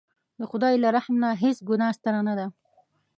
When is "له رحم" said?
0.83-1.15